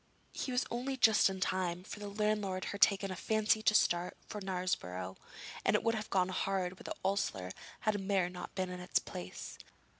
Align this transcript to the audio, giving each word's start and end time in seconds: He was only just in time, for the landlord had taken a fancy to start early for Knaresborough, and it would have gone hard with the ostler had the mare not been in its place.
He 0.31 0.51
was 0.51 0.65
only 0.71 0.97
just 0.97 1.29
in 1.29 1.39
time, 1.39 1.83
for 1.83 1.99
the 1.99 2.07
landlord 2.09 2.65
had 2.65 2.81
taken 2.81 3.11
a 3.11 3.15
fancy 3.15 3.61
to 3.61 3.75
start 3.75 4.15
early 4.15 4.25
for 4.29 4.41
Knaresborough, 4.41 5.15
and 5.63 5.75
it 5.75 5.83
would 5.83 5.93
have 5.93 6.09
gone 6.09 6.29
hard 6.29 6.79
with 6.79 6.85
the 6.87 6.95
ostler 7.05 7.51
had 7.81 7.93
the 7.93 7.99
mare 7.99 8.27
not 8.27 8.55
been 8.55 8.69
in 8.71 8.79
its 8.79 8.97
place. 8.97 9.59